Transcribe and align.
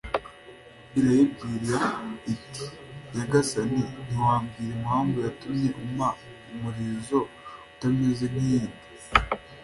Irayibwira 0.97 1.77
iti”Nyagasani, 2.33 3.83
ntiwambwira 4.05 4.71
impamvu 4.77 5.15
yatumye 5.25 5.69
umpa 5.81 6.09
umurizo 6.51 7.19
utameze 7.73 8.25
nk’iyindi? 8.31 8.79